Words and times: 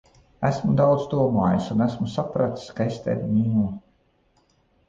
Esmu 0.47 0.71
daudz 0.79 1.03
domājis, 1.11 1.67
un 1.75 1.85
esmu 1.87 2.09
sapratis, 2.15 2.65
ka 2.81 2.89
es 2.93 2.99
tevi 3.07 3.31
mīlu. 3.37 3.67